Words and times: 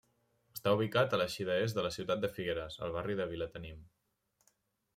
Està 0.53 0.71
ubicat 0.77 1.13
a 1.17 1.19
l'eixida 1.21 1.57
est 1.65 1.77
de 1.79 1.83
la 1.87 1.91
ciutat 1.97 2.23
de 2.25 2.31
Figueres, 2.37 2.79
al 2.87 2.95
barri 2.97 3.19
de 3.21 3.31
Vilatenim. 3.35 3.85